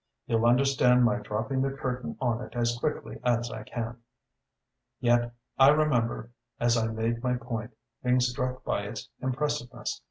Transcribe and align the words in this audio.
You'll 0.25 0.47
understand 0.47 1.05
my 1.05 1.17
dropping 1.17 1.61
the 1.61 1.69
curtain 1.69 2.17
on 2.19 2.41
it 2.41 2.55
as 2.55 2.75
quickly 2.79 3.19
as 3.23 3.51
I 3.51 3.61
can.... 3.61 3.97
"Yet 4.99 5.31
I 5.59 5.67
remember, 5.69 6.31
as 6.59 6.75
I 6.75 6.87
made 6.87 7.21
my 7.21 7.35
point, 7.37 7.75
being 8.03 8.19
struck 8.19 8.63
by 8.63 8.81
its 8.87 9.09
impressiveness. 9.21 9.99